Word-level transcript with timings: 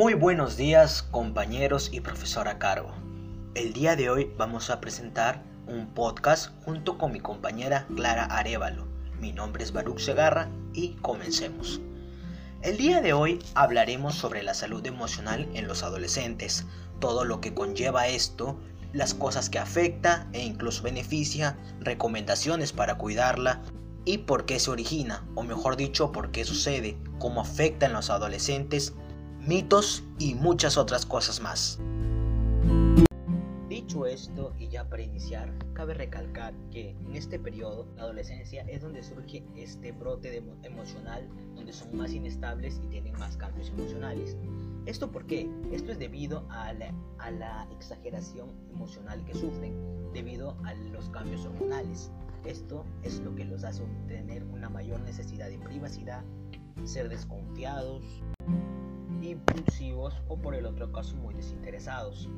Muy 0.00 0.14
buenos 0.14 0.56
días 0.56 1.02
compañeros 1.02 1.90
y 1.92 2.00
profesora 2.00 2.58
Caro. 2.58 2.94
El 3.54 3.74
día 3.74 3.96
de 3.96 4.08
hoy 4.08 4.32
vamos 4.38 4.70
a 4.70 4.80
presentar 4.80 5.42
un 5.66 5.92
podcast 5.92 6.52
junto 6.64 6.96
con 6.96 7.12
mi 7.12 7.20
compañera 7.20 7.86
Clara 7.94 8.24
Arevalo. 8.24 8.86
Mi 9.20 9.34
nombre 9.34 9.62
es 9.62 9.74
Baruch 9.74 9.98
Segarra 9.98 10.48
y 10.72 10.94
comencemos. 11.02 11.82
El 12.62 12.78
día 12.78 13.02
de 13.02 13.12
hoy 13.12 13.40
hablaremos 13.54 14.14
sobre 14.14 14.42
la 14.42 14.54
salud 14.54 14.86
emocional 14.86 15.46
en 15.52 15.68
los 15.68 15.82
adolescentes, 15.82 16.64
todo 16.98 17.26
lo 17.26 17.42
que 17.42 17.52
conlleva 17.52 18.08
esto, 18.08 18.58
las 18.94 19.12
cosas 19.12 19.50
que 19.50 19.58
afecta 19.58 20.30
e 20.32 20.42
incluso 20.42 20.82
beneficia, 20.82 21.58
recomendaciones 21.78 22.72
para 22.72 22.96
cuidarla 22.96 23.60
y 24.06 24.16
por 24.16 24.46
qué 24.46 24.60
se 24.60 24.70
origina, 24.70 25.26
o 25.34 25.42
mejor 25.42 25.76
dicho, 25.76 26.10
por 26.10 26.30
qué 26.30 26.46
sucede, 26.46 26.96
cómo 27.18 27.42
afecta 27.42 27.84
en 27.84 27.92
los 27.92 28.08
adolescentes 28.08 28.94
mitos 29.50 30.04
y 30.20 30.36
muchas 30.36 30.76
otras 30.76 31.04
cosas 31.04 31.40
más. 31.40 31.80
Dicho 33.68 34.06
esto, 34.06 34.54
y 34.60 34.68
ya 34.68 34.88
para 34.88 35.02
iniciar, 35.02 35.52
cabe 35.72 35.94
recalcar 35.94 36.54
que 36.70 36.90
en 36.90 37.16
este 37.16 37.36
periodo, 37.36 37.84
la 37.96 38.02
adolescencia, 38.02 38.62
es 38.68 38.80
donde 38.80 39.02
surge 39.02 39.42
este 39.56 39.90
brote 39.90 40.40
emocional, 40.62 41.28
donde 41.56 41.72
son 41.72 41.96
más 41.96 42.12
inestables 42.12 42.80
y 42.84 42.86
tienen 42.86 43.18
más 43.18 43.36
cambios 43.36 43.70
emocionales. 43.70 44.36
¿Esto 44.86 45.10
por 45.10 45.26
qué? 45.26 45.50
Esto 45.72 45.90
es 45.90 45.98
debido 45.98 46.46
a 46.48 46.72
la, 46.72 46.94
a 47.18 47.32
la 47.32 47.66
exageración 47.72 48.50
emocional 48.72 49.24
que 49.24 49.34
sufren, 49.34 49.74
debido 50.12 50.56
a 50.64 50.74
los 50.92 51.08
cambios 51.08 51.44
hormonales. 51.44 52.12
Esto 52.44 52.84
es 53.02 53.18
lo 53.18 53.34
que 53.34 53.46
los 53.46 53.64
hace 53.64 53.82
tener 54.06 54.44
una 54.44 54.70
mayor 54.70 55.00
necesidad 55.00 55.48
de 55.48 55.58
privacidad, 55.58 56.22
ser 56.84 57.08
desconfiados, 57.08 58.04
impulsivos 59.24 60.14
o 60.28 60.36
por 60.36 60.54
el 60.54 60.66
otro 60.66 60.90
caso 60.92 61.16
muy 61.16 61.34
desinteresados. 61.34 62.28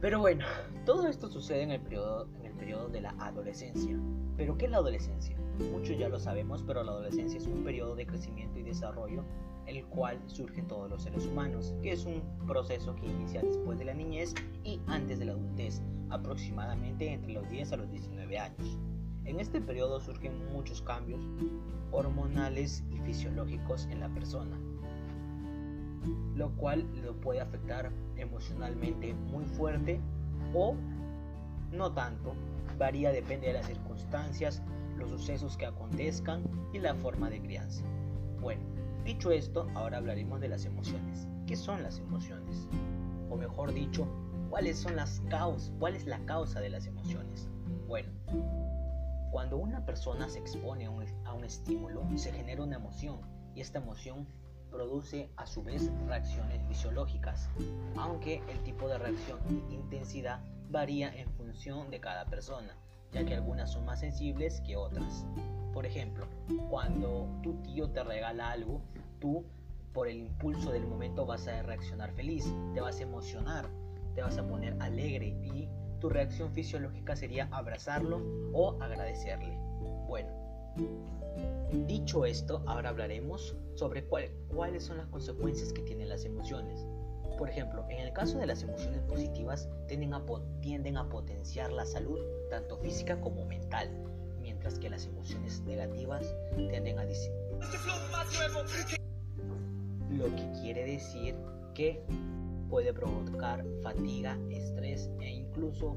Pero 0.00 0.20
bueno, 0.20 0.44
todo 0.84 1.06
esto 1.06 1.28
sucede 1.28 1.62
en 1.62 1.70
el 1.70 1.80
periodo, 1.80 2.28
en 2.40 2.46
el 2.46 2.52
periodo 2.54 2.88
de 2.88 3.00
la 3.00 3.10
adolescencia. 3.18 3.96
¿Pero 4.36 4.56
qué 4.56 4.64
es 4.64 4.70
la 4.70 4.78
adolescencia? 4.78 5.36
Muchos 5.70 5.98
ya 5.98 6.08
lo 6.08 6.18
sabemos, 6.18 6.62
pero 6.66 6.82
la 6.82 6.92
adolescencia 6.92 7.38
es 7.38 7.46
un 7.46 7.62
periodo 7.62 7.94
de 7.94 8.06
crecimiento 8.06 8.58
y 8.58 8.62
desarrollo 8.62 9.24
el 9.66 9.84
cual 9.86 10.20
surgen 10.26 10.66
todos 10.66 10.90
los 10.90 11.02
seres 11.02 11.26
humanos, 11.26 11.74
que 11.82 11.92
es 11.92 12.04
un 12.04 12.22
proceso 12.46 12.94
que 12.96 13.06
inicia 13.06 13.42
después 13.42 13.78
de 13.78 13.84
la 13.84 13.94
niñez 13.94 14.34
y 14.64 14.80
antes 14.86 15.18
de 15.18 15.26
la 15.26 15.32
adultez, 15.32 15.80
aproximadamente 16.10 17.12
entre 17.12 17.32
los 17.32 17.48
10 17.48 17.72
a 17.72 17.76
los 17.76 17.90
19 17.90 18.38
años. 18.38 18.78
En 19.24 19.38
este 19.38 19.60
periodo 19.60 20.00
surgen 20.00 20.52
muchos 20.52 20.82
cambios 20.82 21.20
hormonales 21.92 22.82
y 22.90 22.98
fisiológicos 22.98 23.86
en 23.86 24.00
la 24.00 24.08
persona, 24.08 24.58
lo 26.34 26.50
cual 26.56 26.86
lo 27.02 27.14
puede 27.20 27.40
afectar 27.40 27.90
emocionalmente 28.16 29.14
muy 29.14 29.44
fuerte 29.44 30.00
o 30.54 30.74
no 31.72 31.92
tanto. 31.92 32.34
Varía, 32.78 33.12
depende 33.12 33.48
de 33.48 33.54
las 33.54 33.66
circunstancias, 33.66 34.62
los 34.96 35.10
sucesos 35.10 35.56
que 35.56 35.66
acontezcan 35.66 36.42
y 36.72 36.78
la 36.78 36.94
forma 36.94 37.30
de 37.30 37.40
crianza. 37.40 37.84
Bueno, 38.40 38.62
dicho 39.04 39.30
esto, 39.30 39.68
ahora 39.74 39.98
hablaremos 39.98 40.40
de 40.40 40.48
las 40.48 40.64
emociones. 40.64 41.26
¿Qué 41.46 41.56
son 41.56 41.82
las 41.82 41.98
emociones? 41.98 42.68
O 43.30 43.36
mejor 43.36 43.72
dicho, 43.72 44.06
¿cuáles 44.50 44.78
son 44.78 44.96
las 44.96 45.20
causas? 45.28 45.72
¿Cuál 45.78 45.96
es 45.96 46.06
la 46.06 46.18
causa 46.26 46.60
de 46.60 46.70
las 46.70 46.86
emociones? 46.86 47.48
Bueno, 47.88 48.10
cuando 49.30 49.56
una 49.56 49.84
persona 49.84 50.28
se 50.28 50.38
expone 50.38 50.84
a 50.84 50.90
un, 50.90 51.44
estímulo, 51.44 52.06
se 52.16 52.32
genera 52.32 52.62
una 52.62 52.76
emoción 52.76 53.20
y 53.54 53.60
esta 53.60 53.78
emoción 53.78 54.26
produce 54.72 55.28
a 55.36 55.46
su 55.46 55.62
vez 55.62 55.90
reacciones 56.06 56.60
fisiológicas, 56.66 57.48
aunque 57.96 58.42
el 58.48 58.58
tipo 58.64 58.88
de 58.88 58.98
reacción 58.98 59.38
e 59.70 59.74
intensidad 59.74 60.40
varía 60.70 61.14
en 61.14 61.30
función 61.34 61.90
de 61.90 62.00
cada 62.00 62.24
persona, 62.24 62.74
ya 63.12 63.24
que 63.24 63.34
algunas 63.34 63.70
son 63.70 63.84
más 63.84 64.00
sensibles 64.00 64.60
que 64.62 64.76
otras. 64.76 65.26
Por 65.72 65.86
ejemplo, 65.86 66.26
cuando 66.70 67.28
tu 67.42 67.54
tío 67.62 67.90
te 67.90 68.02
regala 68.02 68.50
algo, 68.50 68.80
tú 69.20 69.44
por 69.92 70.08
el 70.08 70.16
impulso 70.16 70.72
del 70.72 70.86
momento 70.86 71.26
vas 71.26 71.46
a 71.46 71.62
reaccionar 71.62 72.12
feliz, 72.12 72.52
te 72.74 72.80
vas 72.80 72.98
a 72.98 73.02
emocionar, 73.02 73.68
te 74.14 74.22
vas 74.22 74.38
a 74.38 74.46
poner 74.46 74.76
alegre 74.80 75.28
y 75.42 75.68
tu 76.00 76.08
reacción 76.08 76.52
fisiológica 76.52 77.14
sería 77.14 77.48
abrazarlo 77.52 78.22
o 78.52 78.82
agradecerle. 78.82 79.56
Bueno, 80.08 80.30
Dicho 81.86 82.26
esto, 82.26 82.62
ahora 82.66 82.90
hablaremos 82.90 83.56
sobre 83.74 84.04
cuáles 84.04 84.82
son 84.84 84.98
las 84.98 85.06
consecuencias 85.06 85.72
que 85.72 85.82
tienen 85.82 86.08
las 86.08 86.24
emociones. 86.24 86.86
Por 87.38 87.48
ejemplo, 87.48 87.84
en 87.88 88.00
el 88.00 88.12
caso 88.12 88.38
de 88.38 88.46
las 88.46 88.62
emociones 88.62 89.00
positivas 89.02 89.68
tienden 89.88 90.12
a, 90.14 90.22
tienden 90.60 90.96
a 90.96 91.08
potenciar 91.08 91.72
la 91.72 91.86
salud 91.86 92.18
tanto 92.50 92.76
física 92.78 93.20
como 93.20 93.46
mental, 93.46 93.88
mientras 94.40 94.78
que 94.78 94.90
las 94.90 95.06
emociones 95.06 95.60
negativas 95.62 96.34
tienden 96.54 96.98
a 96.98 97.04
lo 100.10 100.36
que 100.36 100.52
quiere 100.60 100.84
decir 100.84 101.34
que 101.74 102.04
puede 102.68 102.92
provocar 102.92 103.64
fatiga, 103.82 104.38
estrés 104.50 105.10
e 105.20 105.30
incluso 105.30 105.96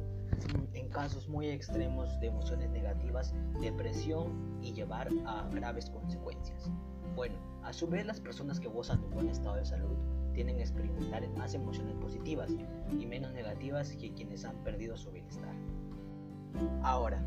en 0.74 0.90
casos 0.90 1.28
muy 1.28 1.50
extremos 1.50 2.20
de 2.20 2.28
emociones 2.28 2.70
negativas, 2.72 3.34
depresión 3.60 4.60
y 4.62 4.74
llevar 4.74 5.10
a 5.26 5.48
graves 5.50 5.90
consecuencias. 5.90 6.70
Bueno, 7.16 7.36
a 7.64 7.74
su 7.74 7.88
vez 7.88 8.06
las 8.06 8.20
personas 8.20 8.60
que 8.60 8.68
gozan 8.68 9.00
de 9.02 9.08
un 9.08 9.14
buen 9.14 9.30
estado 9.30 9.56
de 9.56 9.66
salud 9.66 9.96
tienen 10.34 10.58
a 10.58 10.62
experimentar 10.62 11.28
más 11.38 11.54
emociones 11.54 11.96
positivas 11.96 12.52
y 13.00 13.06
menos 13.06 13.32
negativas 13.34 13.96
que 13.96 14.14
quienes 14.14 14.44
han 14.44 14.58
perdido 14.64 14.98
su 14.98 15.10
bienestar. 15.12 15.56
Ahora, 16.84 17.24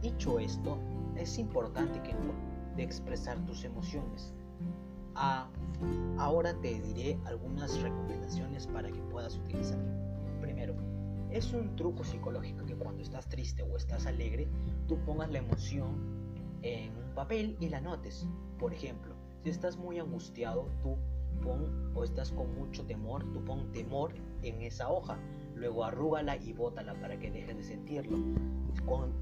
dicho 0.00 0.38
esto, 0.38 0.78
es 1.16 1.38
importante 1.38 2.00
que 2.02 2.14
de 2.76 2.82
expresar 2.82 3.38
tus 3.44 3.64
emociones. 3.64 4.32
Ah, 5.14 5.48
ahora 6.18 6.54
te 6.60 6.80
diré 6.80 7.18
algunas 7.26 7.78
recomendaciones 7.80 8.66
para 8.66 8.90
que 8.90 9.00
puedas 9.10 9.36
utilizar. 9.36 9.78
Primero, 10.40 10.74
es 11.32 11.52
un 11.54 11.74
truco 11.76 12.04
psicológico 12.04 12.66
que 12.66 12.74
cuando 12.74 13.02
estás 13.02 13.28
triste 13.28 13.62
o 13.62 13.76
estás 13.76 14.06
alegre, 14.06 14.48
tú 14.86 14.98
pongas 15.04 15.30
la 15.30 15.38
emoción 15.38 15.96
en 16.62 16.96
un 16.96 17.14
papel 17.14 17.56
y 17.58 17.68
la 17.68 17.80
notes. 17.80 18.26
Por 18.58 18.74
ejemplo, 18.74 19.14
si 19.42 19.50
estás 19.50 19.76
muy 19.76 19.98
angustiado, 19.98 20.68
tú 20.82 20.96
pon 21.42 21.92
o 21.94 22.04
estás 22.04 22.30
con 22.32 22.54
mucho 22.54 22.84
temor, 22.84 23.24
tú 23.32 23.42
pon 23.44 23.72
temor 23.72 24.12
en 24.42 24.60
esa 24.60 24.90
hoja. 24.90 25.18
Luego 25.54 25.84
arrúgala 25.84 26.36
y 26.36 26.52
bótala 26.52 26.94
para 27.00 27.18
que 27.18 27.30
dejes 27.30 27.56
de 27.56 27.62
sentirlo. 27.62 28.18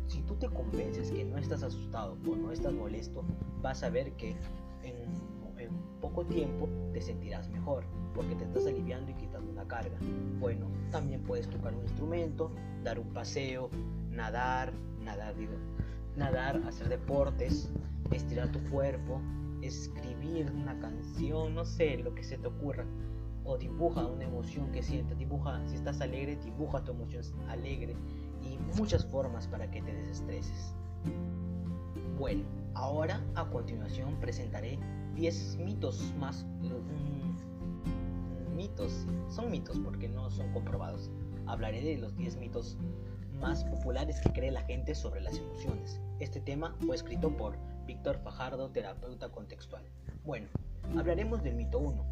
si 0.06 0.22
tú 0.22 0.34
te 0.34 0.48
convences 0.48 1.12
que 1.12 1.24
no 1.24 1.38
estás 1.38 1.62
asustado 1.62 2.16
o 2.28 2.36
no 2.36 2.50
estás 2.50 2.72
molesto, 2.72 3.24
vas 3.62 3.82
a 3.82 3.90
ver 3.90 4.12
que 4.14 4.30
en 4.30 6.00
poco 6.00 6.24
tiempo 6.24 6.68
te 6.92 7.00
sentirás 7.00 7.48
mejor 7.50 7.84
porque 8.14 8.34
te 8.34 8.44
estás 8.44 8.66
aliviando 8.66 9.10
y 9.10 9.14
quitando 9.14 9.50
una 9.50 9.66
carga. 9.66 9.96
Bueno, 10.38 10.66
también 10.90 11.22
puedes 11.22 11.48
tocar 11.48 11.74
un 11.74 11.82
instrumento, 11.82 12.50
dar 12.84 12.98
un 12.98 13.08
paseo, 13.12 13.70
nadar, 14.10 14.72
nadar, 15.04 15.36
digo, 15.36 15.52
nadar, 16.16 16.62
hacer 16.66 16.88
deportes, 16.88 17.70
estirar 18.10 18.50
tu 18.52 18.62
cuerpo, 18.70 19.20
escribir 19.62 20.50
una 20.52 20.78
canción, 20.78 21.54
no 21.54 21.64
sé, 21.64 21.98
lo 21.98 22.14
que 22.14 22.24
se 22.24 22.38
te 22.38 22.48
ocurra. 22.48 22.84
O 23.44 23.56
dibuja 23.56 24.06
una 24.06 24.24
emoción 24.24 24.70
que 24.70 24.82
sientas, 24.82 25.18
dibuja, 25.18 25.60
si 25.66 25.76
estás 25.76 26.00
alegre, 26.00 26.36
dibuja 26.36 26.84
tu 26.84 26.92
emoción 26.92 27.24
alegre 27.48 27.96
y 28.42 28.58
muchas 28.76 29.04
formas 29.06 29.46
para 29.48 29.70
que 29.70 29.80
te 29.82 29.92
desestreses. 29.92 30.74
Bueno, 32.18 32.44
ahora 32.74 33.24
a 33.34 33.48
continuación 33.48 34.14
presentaré 34.20 34.78
10 35.14 35.56
mitos 35.58 36.14
más. 36.18 36.46
Mitos, 38.60 39.06
son 39.30 39.50
mitos 39.50 39.78
porque 39.78 40.06
no 40.06 40.30
son 40.30 40.52
comprobados. 40.52 41.08
Hablaré 41.46 41.80
de 41.80 41.96
los 41.96 42.14
10 42.14 42.36
mitos 42.36 42.76
más 43.40 43.64
populares 43.64 44.20
que 44.20 44.34
cree 44.34 44.50
la 44.50 44.60
gente 44.60 44.94
sobre 44.94 45.22
las 45.22 45.38
emociones. 45.38 45.98
Este 46.18 46.42
tema 46.42 46.76
fue 46.84 46.94
escrito 46.94 47.34
por 47.34 47.56
Víctor 47.86 48.18
Fajardo, 48.18 48.68
terapeuta 48.68 49.30
contextual. 49.30 49.82
Bueno, 50.26 50.46
hablaremos 50.94 51.42
del 51.42 51.54
mito 51.54 51.78
1, 51.78 52.04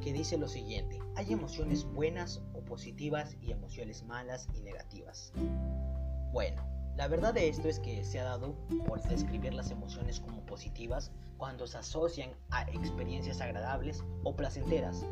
que 0.00 0.14
dice 0.14 0.38
lo 0.38 0.48
siguiente, 0.48 0.98
hay 1.16 1.34
emociones 1.34 1.84
buenas 1.84 2.40
o 2.54 2.62
positivas 2.62 3.36
y 3.42 3.52
emociones 3.52 4.02
malas 4.04 4.48
y 4.54 4.62
negativas. 4.62 5.34
Bueno, 6.32 6.66
la 6.96 7.08
verdad 7.08 7.34
de 7.34 7.46
esto 7.46 7.68
es 7.68 7.78
que 7.78 8.02
se 8.06 8.18
ha 8.20 8.24
dado 8.24 8.54
por 8.86 9.02
describir 9.02 9.52
las 9.52 9.70
emociones 9.70 10.18
como 10.18 10.46
positivas 10.46 11.12
cuando 11.36 11.66
se 11.66 11.76
asocian 11.76 12.30
a 12.48 12.62
experiencias 12.70 13.42
agradables 13.42 14.02
o 14.24 14.34
placenteras 14.34 15.04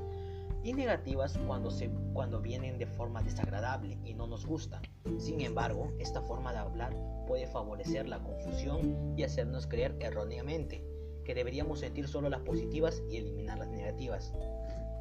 y 0.66 0.72
negativas 0.72 1.38
cuando, 1.46 1.70
se, 1.70 1.88
cuando 2.12 2.40
vienen 2.40 2.76
de 2.76 2.86
forma 2.86 3.22
desagradable 3.22 3.98
y 4.04 4.14
no 4.14 4.26
nos 4.26 4.44
gustan. 4.44 4.82
Sin 5.16 5.40
embargo, 5.40 5.92
esta 6.00 6.20
forma 6.22 6.52
de 6.52 6.58
hablar 6.58 6.92
puede 7.28 7.46
favorecer 7.46 8.08
la 8.08 8.18
confusión 8.18 9.14
y 9.16 9.22
hacernos 9.22 9.68
creer 9.68 9.94
erróneamente 10.00 10.84
que 11.24 11.36
deberíamos 11.36 11.80
sentir 11.80 12.08
solo 12.08 12.28
las 12.28 12.40
positivas 12.40 13.00
y 13.08 13.18
eliminar 13.18 13.58
las 13.58 13.68
negativas. 13.68 14.32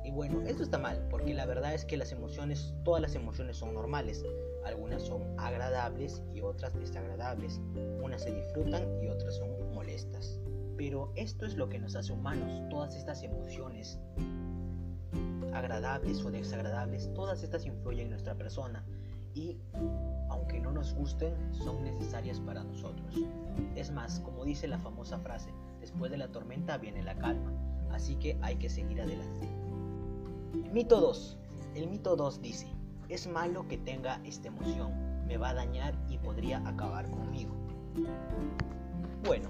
Y 0.03 0.12
bueno, 0.12 0.44
esto 0.44 0.62
está 0.62 0.77
mal, 0.77 1.07
porque 1.09 1.33
la 1.33 1.47
verdad 1.47 1.73
es 1.73 1.83
que 1.83 1.97
las 1.97 2.12
emociones, 2.12 2.75
todas 2.83 3.01
las 3.01 3.15
emociones 3.15 3.57
son 3.57 3.73
normales. 3.73 4.23
Algunas 4.65 5.01
son 5.01 5.23
agradables 5.39 6.21
y 6.31 6.41
otras 6.41 6.75
desagradables. 6.75 7.59
Unas 8.03 8.21
se 8.21 8.31
disfrutan 8.31 8.83
y 9.03 9.07
otras 9.07 9.35
son 9.38 9.50
molestas. 9.73 10.39
Pero 10.77 11.12
esto 11.15 11.47
es 11.47 11.56
lo 11.56 11.69
que 11.69 11.79
nos 11.79 11.95
hace 11.95 12.13
humanos, 12.13 12.62
todas 12.69 12.95
estas 12.95 13.23
emociones 13.23 14.00
agradables 15.56 16.24
o 16.24 16.31
desagradables, 16.31 17.12
todas 17.13 17.44
estas 17.44 17.66
influyen 17.66 18.06
en 18.06 18.10
nuestra 18.12 18.36
persona 18.36 18.86
y 19.34 19.57
aunque 20.30 20.60
no 20.60 20.72
nos 20.72 20.94
gusten, 20.94 21.34
son 21.54 21.84
necesarias 21.84 22.40
para 22.40 22.63
nosotros. 22.63 23.16
Es 23.75 23.92
más, 23.92 24.19
como 24.22 24.46
dice 24.46 24.68
la 24.68 24.80
famosa 24.80 25.19
frase, 25.19 25.50
después 25.81 26.12
de 26.12 26.18
la 26.18 26.30
tormenta 26.30 26.78
viene 26.78 27.04
la 27.04 27.16
calma, 27.18 27.52
así 27.92 28.16
que 28.16 28.38
hay 28.42 28.56
que 28.56 28.69
seguir 28.69 29.02
adelante. 29.02 29.48
Mito 30.72 31.00
2. 31.02 31.38
El 31.75 31.90
mito 31.90 32.16
2 32.16 32.42
dice, 32.42 32.68
es 33.10 33.28
malo 33.28 33.68
que 33.68 33.78
tenga 33.78 34.22
esta 34.24 34.48
emoción, 34.48 34.94
me 35.28 35.38
va 35.38 35.50
a 35.50 35.54
dañar 35.54 35.94
y 36.10 36.18
podría 36.18 36.66
acabar 36.68 37.10
conmigo. 37.10 37.54
Bueno, 39.25 39.50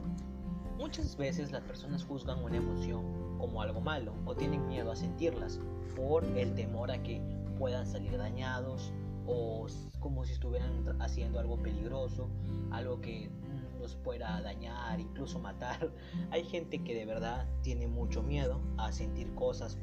muchas 0.77 1.15
veces 1.15 1.51
las 1.51 1.61
personas 1.63 2.03
juzgan 2.03 2.43
una 2.43 2.57
emoción 2.57 3.24
como 3.37 3.61
algo 3.61 3.81
malo 3.81 4.13
o 4.25 4.35
tienen 4.35 4.67
miedo 4.67 4.91
a 4.91 4.95
sentirlas 4.95 5.59
por 5.95 6.23
el 6.23 6.53
temor 6.55 6.91
a 6.91 7.01
que 7.01 7.21
puedan 7.57 7.85
salir 7.85 8.17
dañados 8.17 8.91
o 9.27 9.67
como 9.99 10.23
si 10.23 10.33
estuvieran 10.33 11.01
haciendo 11.01 11.39
algo 11.39 11.57
peligroso, 11.57 12.29
algo 12.71 13.01
que 13.01 13.31
los 13.79 13.95
pueda 13.95 14.41
dañar, 14.41 14.99
incluso 14.99 15.39
matar. 15.39 15.91
Hay 16.31 16.43
gente 16.43 16.83
que 16.83 16.93
de 16.93 17.05
verdad 17.05 17.47
tiene 17.61 17.87
mucho 17.87 18.21
miedo 18.21 18.61
a 18.77 18.91
sentir 18.91 19.33
cosas 19.35 19.77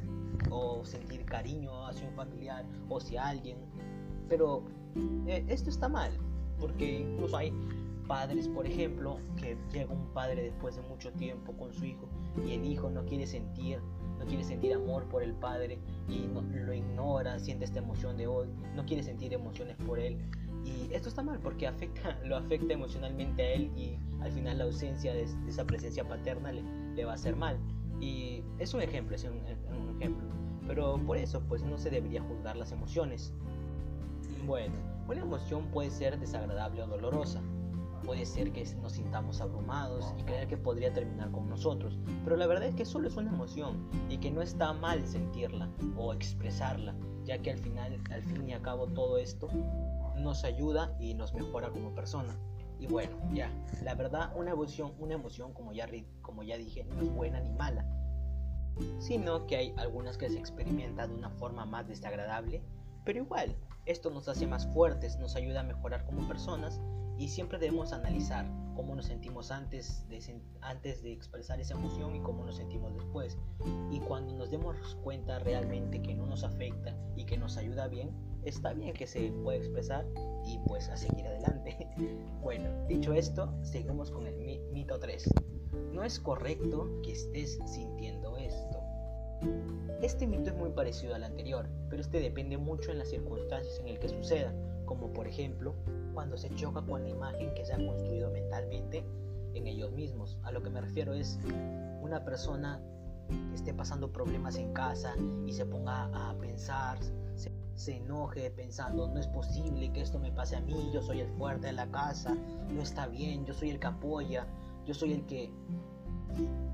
o 0.50 0.84
sentir 0.84 1.24
cariño 1.24 1.86
hacia 1.86 2.08
un 2.08 2.14
familiar 2.14 2.64
o 2.88 2.98
hacia 2.98 3.26
alguien. 3.26 3.58
Pero 4.28 4.64
eh, 5.26 5.44
esto 5.48 5.70
está 5.70 5.88
mal, 5.88 6.12
porque 6.58 7.00
incluso 7.00 7.36
hay 7.36 7.52
padres, 8.06 8.48
por 8.48 8.66
ejemplo, 8.66 9.18
que 9.36 9.56
llega 9.72 9.92
un 9.92 10.06
padre 10.12 10.42
después 10.42 10.76
de 10.76 10.82
mucho 10.82 11.12
tiempo 11.12 11.52
con 11.52 11.72
su 11.72 11.84
hijo 11.84 12.08
y 12.46 12.52
el 12.52 12.64
hijo 12.64 12.90
no 12.90 13.04
quiere 13.04 13.26
sentir 13.26 13.80
no 14.22 14.28
quiere 14.28 14.44
sentir 14.44 14.72
amor 14.72 15.08
por 15.08 15.22
el 15.24 15.34
padre 15.34 15.80
y 16.08 16.28
lo 16.54 16.72
ignora, 16.72 17.40
siente 17.40 17.64
esta 17.64 17.80
emoción 17.80 18.16
de 18.16 18.28
odio, 18.28 18.52
no 18.76 18.84
quiere 18.86 19.02
sentir 19.02 19.34
emociones 19.34 19.76
por 19.84 19.98
él. 19.98 20.16
Y 20.64 20.94
esto 20.94 21.08
está 21.08 21.24
mal 21.24 21.40
porque 21.40 21.66
afecta, 21.66 22.16
lo 22.24 22.36
afecta 22.36 22.72
emocionalmente 22.72 23.42
a 23.42 23.52
él 23.54 23.72
y 23.76 23.98
al 24.20 24.30
final 24.30 24.58
la 24.58 24.64
ausencia 24.64 25.12
de, 25.12 25.26
esa 25.48 25.64
presencia 25.64 26.06
paterna 26.06 26.52
le, 26.52 27.04
va 27.04 27.12
a 27.12 27.14
hacer 27.14 27.34
mal. 27.34 27.58
Y 28.00 28.44
es 28.58 28.72
un 28.74 28.82
ejemplo, 28.82 29.16
es 29.16 29.24
un, 29.24 29.40
un 29.76 29.96
ejemplo. 29.96 30.28
Pero 30.68 31.00
por 31.04 31.16
eso 31.16 31.42
pues 31.48 31.64
no 31.64 31.76
se 31.76 31.90
debería 31.90 32.22
juzgar 32.22 32.56
las 32.56 32.70
emociones. 32.70 33.34
Bueno, 34.46 34.74
una 35.08 35.20
emoción 35.20 35.66
puede 35.72 35.90
ser 35.90 36.18
desagradable 36.20 36.82
o 36.82 36.86
dolorosa, 36.86 37.42
Puede 38.04 38.26
ser 38.26 38.52
que 38.52 38.64
nos 38.82 38.92
sintamos 38.92 39.40
abrumados 39.40 40.12
y 40.18 40.22
creer 40.24 40.48
que 40.48 40.56
podría 40.56 40.92
terminar 40.92 41.30
con 41.30 41.48
nosotros, 41.48 41.98
pero 42.24 42.36
la 42.36 42.46
verdad 42.46 42.68
es 42.68 42.74
que 42.74 42.84
solo 42.84 43.06
es 43.06 43.16
una 43.16 43.30
emoción 43.30 43.88
y 44.08 44.18
que 44.18 44.30
no 44.30 44.42
está 44.42 44.72
mal 44.72 45.06
sentirla 45.06 45.70
o 45.96 46.12
expresarla, 46.12 46.94
ya 47.24 47.38
que 47.38 47.52
al 47.52 47.58
final, 47.58 48.00
al 48.10 48.22
fin 48.22 48.48
y 48.48 48.52
al 48.52 48.62
cabo 48.62 48.88
todo 48.88 49.18
esto 49.18 49.48
nos 50.16 50.44
ayuda 50.44 50.96
y 50.98 51.14
nos 51.14 51.32
mejora 51.32 51.70
como 51.70 51.94
persona. 51.94 52.36
Y 52.80 52.88
bueno, 52.88 53.16
ya, 53.32 53.48
la 53.84 53.94
verdad 53.94 54.32
una 54.34 54.50
emoción, 54.50 54.92
una 54.98 55.14
emoción 55.14 55.52
como 55.52 55.72
ya, 55.72 55.86
como 56.22 56.42
ya 56.42 56.58
dije, 56.58 56.84
no 56.84 57.00
es 57.02 57.14
buena 57.14 57.40
ni 57.40 57.52
mala, 57.52 57.86
sino 58.98 59.46
que 59.46 59.56
hay 59.56 59.74
algunas 59.76 60.18
que 60.18 60.28
se 60.28 60.38
experimentan 60.38 61.10
de 61.10 61.16
una 61.16 61.30
forma 61.30 61.64
más 61.64 61.86
desagradable, 61.86 62.62
pero 63.04 63.20
igual, 63.20 63.54
esto 63.86 64.10
nos 64.10 64.28
hace 64.28 64.46
más 64.46 64.66
fuertes, 64.68 65.18
nos 65.18 65.36
ayuda 65.36 65.60
a 65.60 65.64
mejorar 65.64 66.04
como 66.04 66.26
personas 66.28 66.80
y 67.18 67.28
siempre 67.28 67.58
debemos 67.58 67.92
analizar 67.92 68.46
cómo 68.74 68.94
nos 68.94 69.06
sentimos 69.06 69.50
antes 69.50 70.08
de, 70.08 70.40
antes 70.60 71.02
de 71.02 71.12
expresar 71.12 71.60
esa 71.60 71.74
emoción 71.74 72.16
y 72.16 72.20
cómo 72.20 72.44
nos 72.44 72.56
sentimos 72.56 72.94
después. 72.94 73.36
Y 73.90 74.00
cuando 74.00 74.34
nos 74.34 74.50
demos 74.50 74.76
cuenta 75.02 75.38
realmente 75.38 76.00
que 76.00 76.14
no 76.14 76.26
nos 76.26 76.42
afecta 76.44 76.96
y 77.16 77.24
que 77.24 77.36
nos 77.36 77.56
ayuda 77.56 77.88
bien, 77.88 78.10
está 78.44 78.72
bien 78.72 78.94
que 78.94 79.06
se 79.06 79.30
pueda 79.42 79.58
expresar 79.58 80.06
y 80.46 80.58
pues 80.66 80.88
a 80.88 80.96
seguir 80.96 81.26
adelante. 81.26 81.88
bueno, 82.42 82.70
dicho 82.88 83.12
esto, 83.12 83.52
seguimos 83.62 84.10
con 84.10 84.26
el 84.26 84.60
mito 84.72 84.98
3. 84.98 85.30
No 85.92 86.02
es 86.02 86.18
correcto 86.18 86.88
que 87.02 87.12
estés 87.12 87.58
sintiendo. 87.66 88.31
Este 90.00 90.26
mito 90.26 90.50
es 90.50 90.56
muy 90.56 90.70
parecido 90.70 91.14
al 91.14 91.24
anterior, 91.24 91.68
pero 91.88 92.02
este 92.02 92.20
depende 92.20 92.58
mucho 92.58 92.90
en 92.90 92.98
las 92.98 93.08
circunstancias 93.08 93.78
en 93.78 93.88
el 93.88 93.98
que 93.98 94.08
suceda, 94.08 94.52
como 94.84 95.12
por 95.12 95.28
ejemplo 95.28 95.74
cuando 96.12 96.36
se 96.36 96.52
choca 96.54 96.82
con 96.82 97.02
la 97.02 97.08
imagen 97.08 97.54
que 97.54 97.64
se 97.64 97.72
ha 97.72 97.76
construido 97.76 98.30
mentalmente 98.30 99.04
en 99.54 99.66
ellos 99.66 99.92
mismos. 99.92 100.38
A 100.42 100.52
lo 100.52 100.62
que 100.62 100.70
me 100.70 100.80
refiero 100.80 101.14
es 101.14 101.38
una 102.02 102.24
persona 102.24 102.80
que 103.28 103.54
esté 103.54 103.72
pasando 103.72 104.12
problemas 104.12 104.56
en 104.56 104.72
casa 104.72 105.14
y 105.46 105.52
se 105.52 105.64
ponga 105.64 106.10
a 106.12 106.34
pensar, 106.34 106.98
se, 107.74 107.96
enoje 107.96 108.50
pensando, 108.50 109.08
no 109.08 109.18
es 109.18 109.26
posible 109.28 109.92
que 109.92 110.02
esto 110.02 110.18
me 110.18 110.30
pase 110.30 110.56
a 110.56 110.60
mí, 110.60 110.90
yo 110.92 111.02
soy 111.02 111.20
el 111.20 111.28
fuerte 111.30 111.68
de 111.68 111.72
la 111.72 111.90
casa, 111.90 112.34
no 112.70 112.82
está 112.82 113.06
bien, 113.06 113.44
yo 113.44 113.54
soy 113.54 113.70
el 113.70 113.80
que 113.80 113.86
apoya, 113.86 114.46
yo 114.84 114.94
soy 114.94 115.12
el 115.12 115.26
que 115.26 115.50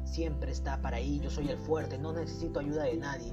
siempre 0.04 0.52
está 0.52 0.80
para 0.80 0.96
ahí, 0.96 1.20
yo 1.20 1.30
soy 1.30 1.48
el 1.48 1.58
fuerte, 1.58 1.98
no 1.98 2.12
necesito 2.12 2.60
ayuda 2.60 2.84
de 2.84 2.96
nadie 2.96 3.32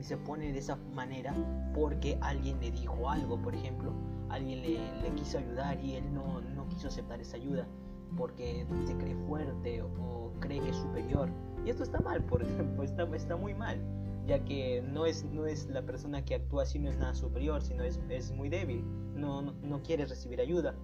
y 0.00 0.02
se 0.02 0.16
pone 0.16 0.50
de 0.50 0.58
esa 0.58 0.76
manera 0.94 1.34
porque 1.74 2.18
alguien 2.22 2.58
le 2.60 2.70
dijo 2.70 3.10
algo, 3.10 3.40
por 3.40 3.54
ejemplo, 3.54 3.92
alguien 4.30 4.62
le, 4.62 5.14
quiso 5.14 5.38
ayudar 5.38 5.78
y 5.84 5.96
él 5.96 6.14
no, 6.14 6.40
no, 6.40 6.66
quiso 6.68 6.88
aceptar 6.88 7.20
esa 7.20 7.36
ayuda 7.36 7.68
porque 8.16 8.66
se 8.86 8.96
cree 8.96 9.14
fuerte 9.26 9.82
o, 9.82 10.32
cree 10.40 10.58
que 10.60 10.70
es 10.70 10.76
superior. 10.76 11.28
Y 11.66 11.70
esto 11.70 11.82
está 11.82 12.00
mal, 12.00 12.24
porque 12.24 12.46
pues 12.76 12.90
está, 12.98 13.04
está 13.14 13.36
muy 13.36 13.52
mal, 13.52 13.78
ya 14.26 14.42
que 14.42 14.82
no 14.90 15.04
es, 15.04 15.24
no 15.24 15.44
es 15.44 15.66
la 15.68 15.82
persona 15.82 16.24
que 16.24 16.34
actúa 16.34 16.62
así, 16.62 16.78
no 16.78 16.88
es 16.88 16.96
nada 16.96 17.14
superior, 17.14 17.60
sino 17.60 17.84
es, 17.84 18.00
es 18.08 18.32
muy 18.32 18.48
débil, 18.48 18.82
no, 19.14 19.42
no 19.42 19.82
quiere 19.82 20.06
recibir 20.06 20.40
ayuda. 20.40 20.74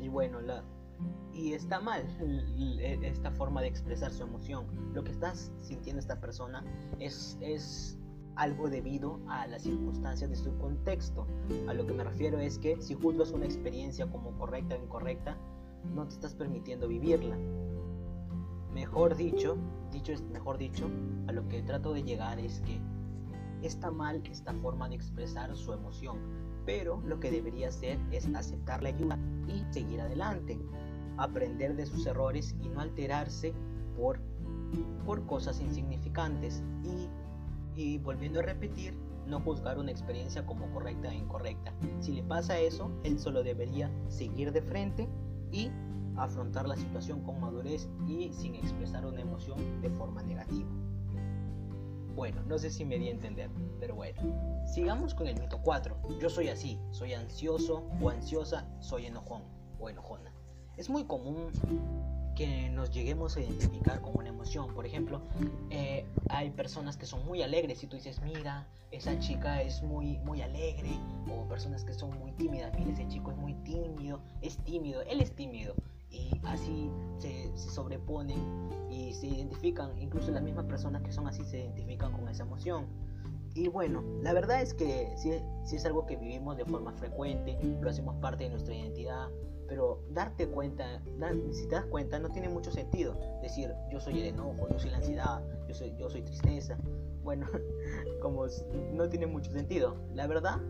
Y 0.00 0.08
bueno, 0.08 0.40
la, 0.40 0.64
y 1.32 1.52
está 1.52 1.80
mal 1.80 2.02
esta 3.02 3.30
forma 3.30 3.60
de 3.60 3.68
expresar 3.68 4.10
su 4.10 4.22
emoción. 4.22 4.66
Lo 4.94 5.04
que 5.04 5.12
estás 5.12 5.52
sintiendo 5.58 6.00
esta 6.00 6.18
persona 6.18 6.64
es, 6.98 7.36
es 7.40 7.98
algo 8.36 8.70
debido 8.70 9.20
a 9.28 9.46
las 9.46 9.62
circunstancias 9.62 10.30
de 10.30 10.36
su 10.36 10.56
contexto. 10.58 11.26
A 11.68 11.74
lo 11.74 11.86
que 11.86 11.92
me 11.92 12.04
refiero 12.04 12.38
es 12.38 12.58
que 12.58 12.80
si 12.80 12.94
juzgas 12.94 13.32
una 13.32 13.44
experiencia 13.44 14.06
como 14.06 14.30
correcta 14.38 14.76
o 14.76 14.82
incorrecta, 14.82 15.36
no 15.94 16.06
te 16.06 16.14
estás 16.14 16.34
permitiendo 16.34 16.88
vivirla. 16.88 17.36
Mejor 18.72 19.16
dicho, 19.16 19.56
dicho 19.90 20.12
es 20.12 20.22
mejor 20.22 20.58
dicho, 20.58 20.88
a 21.26 21.32
lo 21.32 21.48
que 21.48 21.62
trato 21.62 21.92
de 21.92 22.02
llegar 22.02 22.38
es 22.38 22.60
que 22.60 22.80
está 23.62 23.90
mal 23.90 24.22
esta 24.24 24.52
forma 24.54 24.88
de 24.88 24.96
expresar 24.96 25.54
su 25.56 25.72
emoción, 25.72 26.18
pero 26.66 27.00
lo 27.06 27.18
que 27.20 27.30
debería 27.30 27.68
hacer 27.68 27.98
es 28.10 28.26
aceptar 28.34 28.82
la 28.82 28.90
ayuda 28.90 29.18
y 29.48 29.64
seguir 29.72 30.00
adelante, 30.00 30.58
aprender 31.18 31.76
de 31.76 31.86
sus 31.86 32.06
errores 32.06 32.54
y 32.62 32.68
no 32.68 32.80
alterarse 32.80 33.54
por, 33.96 34.20
por 35.04 35.26
cosas 35.26 35.60
insignificantes 35.60 36.62
y 36.84 37.08
y 37.76 37.98
volviendo 37.98 38.40
a 38.40 38.42
repetir, 38.42 38.94
no 39.26 39.40
juzgar 39.40 39.78
una 39.78 39.90
experiencia 39.90 40.44
como 40.46 40.70
correcta 40.72 41.12
e 41.12 41.16
incorrecta. 41.16 41.72
Si 42.00 42.12
le 42.12 42.22
pasa 42.22 42.58
eso, 42.58 42.90
él 43.04 43.18
solo 43.18 43.42
debería 43.42 43.90
seguir 44.08 44.52
de 44.52 44.62
frente 44.62 45.08
y 45.52 45.70
afrontar 46.16 46.66
la 46.66 46.76
situación 46.76 47.22
con 47.22 47.40
madurez 47.40 47.88
y 48.06 48.32
sin 48.32 48.54
expresar 48.54 49.04
una 49.04 49.20
emoción 49.20 49.58
de 49.82 49.90
forma 49.90 50.22
negativa. 50.22 50.68
Bueno, 52.14 52.42
no 52.46 52.56
sé 52.56 52.70
si 52.70 52.86
me 52.86 52.98
di 52.98 53.08
a 53.08 53.10
entender, 53.10 53.50
pero 53.78 53.94
bueno. 53.94 54.22
Sigamos 54.64 55.14
con 55.14 55.26
el 55.26 55.38
mito 55.38 55.60
4. 55.62 56.18
Yo 56.18 56.30
soy 56.30 56.48
así, 56.48 56.80
soy 56.90 57.12
ansioso 57.12 57.84
o 58.00 58.08
ansiosa, 58.08 58.66
soy 58.80 59.06
enojón 59.06 59.42
o 59.78 59.90
enojona. 59.90 60.32
Es 60.76 60.90
muy 60.90 61.04
común 61.04 61.50
que 62.36 62.68
nos 62.68 62.90
lleguemos 62.90 63.36
a 63.36 63.40
identificar 63.40 64.02
con 64.02 64.16
una 64.16 64.28
emoción. 64.28 64.74
Por 64.74 64.86
ejemplo, 64.86 65.22
eh, 65.70 66.04
hay 66.28 66.50
personas 66.50 66.96
que 66.96 67.06
son 67.06 67.24
muy 67.26 67.42
alegres 67.42 67.82
y 67.82 67.86
tú 67.86 67.96
dices, 67.96 68.20
mira, 68.22 68.68
esa 68.90 69.18
chica 69.18 69.62
es 69.62 69.82
muy, 69.82 70.18
muy 70.18 70.42
alegre. 70.42 70.90
O 71.34 71.48
personas 71.48 71.82
que 71.82 71.94
son 71.94 72.16
muy 72.18 72.32
tímidas, 72.32 72.72
mira, 72.78 72.92
ese 72.92 73.08
chico 73.08 73.30
es 73.30 73.38
muy 73.38 73.54
tímido, 73.64 74.20
es 74.42 74.58
tímido, 74.58 75.00
él 75.02 75.20
es 75.22 75.34
tímido. 75.34 75.74
Y 76.10 76.30
así 76.44 76.90
se, 77.18 77.56
sobreponen 77.56 78.38
y 78.90 79.12
se 79.14 79.26
identifican, 79.26 79.98
incluso 79.98 80.30
las 80.30 80.42
mismas 80.42 80.66
personas 80.66 81.02
que 81.02 81.10
son 81.10 81.26
así 81.26 81.42
se 81.44 81.60
identifican 81.60 82.12
con 82.12 82.28
esa 82.28 82.44
emoción. 82.44 82.86
Y 83.54 83.68
bueno, 83.68 84.04
la 84.22 84.34
verdad 84.34 84.60
es 84.60 84.74
que 84.74 85.14
si 85.16 85.76
es 85.76 85.84
algo 85.86 86.04
que 86.04 86.16
vivimos 86.16 86.58
de 86.58 86.66
forma 86.66 86.92
frecuente, 86.92 87.58
lo 87.80 87.88
hacemos 87.88 88.14
parte 88.16 88.44
de 88.44 88.50
nuestra 88.50 88.74
identidad, 88.74 89.28
Pero 89.68 90.02
darte 90.10 90.48
cuenta, 90.48 91.02
si 91.50 91.66
te 91.66 91.74
das 91.74 91.86
cuenta, 91.86 92.18
no 92.18 92.30
tiene 92.30 92.48
mucho 92.48 92.70
sentido 92.70 93.18
decir 93.42 93.72
yo 93.90 94.00
soy 94.00 94.20
el 94.20 94.26
enojo, 94.26 94.68
yo 94.70 94.78
soy 94.78 94.90
la 94.90 94.98
ansiedad, 94.98 95.42
yo 95.68 95.74
soy, 95.74 95.94
yo 95.98 96.08
soy 96.08 96.22
tristeza. 96.22 96.78
Bueno, 97.22 97.46
como 98.22 98.46
no 98.92 99.08
tiene 99.08 99.26
mucho 99.26 99.50
sentido. 99.50 99.96
La 100.14 100.26
verdad, 100.26 100.60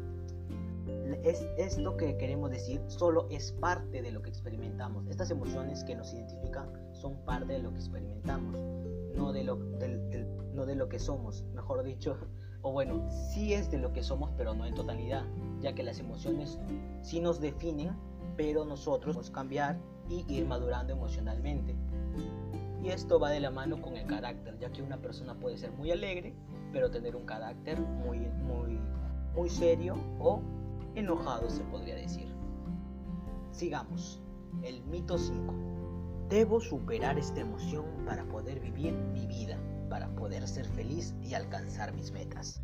es 1.22 1.46
esto 1.56 1.96
que 1.96 2.16
queremos 2.16 2.50
decir 2.50 2.80
solo 2.86 3.26
es 3.30 3.52
parte 3.52 4.02
de 4.02 4.10
lo 4.10 4.22
que 4.22 4.30
experimentamos. 4.30 5.06
Estas 5.08 5.30
emociones 5.30 5.84
que 5.84 5.94
nos 5.94 6.12
identifican 6.12 6.70
son 6.92 7.16
parte 7.24 7.54
de 7.54 7.58
lo 7.60 7.70
que 7.72 7.78
experimentamos, 7.78 8.56
no 9.14 9.32
de 9.32 9.44
lo, 9.44 9.56
no 9.56 10.66
de 10.66 10.74
lo 10.74 10.88
que 10.88 10.98
somos, 10.98 11.44
mejor 11.54 11.82
dicho. 11.82 12.16
O 12.62 12.72
bueno, 12.72 13.08
sí 13.32 13.54
es 13.54 13.70
de 13.70 13.78
lo 13.78 13.92
que 13.92 14.02
somos, 14.02 14.32
pero 14.36 14.52
no 14.52 14.66
en 14.66 14.74
totalidad, 14.74 15.22
ya 15.60 15.72
que 15.72 15.84
las 15.84 16.00
emociones 16.00 16.58
sí 17.00 17.20
nos 17.20 17.40
definen, 17.40 17.90
pero 18.36 18.64
nosotros 18.64 19.14
podemos 19.14 19.30
cambiar 19.30 19.78
y 20.08 20.24
ir 20.32 20.46
madurando 20.46 20.92
emocionalmente. 20.92 21.74
Y 22.82 22.88
esto 22.88 23.18
va 23.18 23.30
de 23.30 23.40
la 23.40 23.50
mano 23.50 23.80
con 23.80 23.96
el 23.96 24.06
carácter, 24.06 24.58
ya 24.58 24.70
que 24.70 24.82
una 24.82 24.98
persona 24.98 25.34
puede 25.34 25.58
ser 25.58 25.72
muy 25.72 25.90
alegre, 25.90 26.34
pero 26.72 26.90
tener 26.90 27.16
un 27.16 27.24
carácter 27.24 27.80
muy, 27.80 28.18
muy, 28.18 28.78
muy 29.34 29.48
serio 29.48 29.96
o 30.18 30.40
enojado 30.94 31.50
se 31.50 31.62
podría 31.64 31.96
decir. 31.96 32.28
Sigamos. 33.50 34.20
El 34.62 34.82
mito 34.84 35.18
5. 35.18 35.54
Debo 36.28 36.60
superar 36.60 37.18
esta 37.18 37.40
emoción 37.40 37.84
para 38.04 38.24
poder 38.24 38.58
vivir 38.60 38.94
mi 39.12 39.26
vida, 39.26 39.58
para 39.88 40.08
poder 40.16 40.46
ser 40.48 40.66
feliz 40.66 41.14
y 41.22 41.34
alcanzar 41.34 41.92
mis 41.94 42.10
metas. 42.10 42.60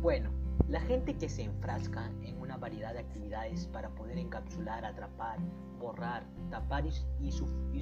Bueno, 0.00 0.30
la 0.68 0.80
gente 0.80 1.14
que 1.16 1.28
se 1.28 1.42
enfrasca 1.42 2.10
en 2.22 2.38
una 2.40 2.47
variedad 2.58 2.92
de 2.92 3.00
actividades 3.00 3.66
para 3.66 3.90
poder 3.90 4.18
encapsular, 4.18 4.84
atrapar, 4.84 5.38
borrar, 5.78 6.24
tapar 6.50 6.84
y, 6.86 7.32